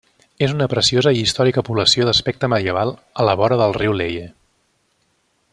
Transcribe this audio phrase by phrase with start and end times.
[0.45, 4.29] És una preciosa i històrica població d'aspecte medieval, a la vora del riu Leie.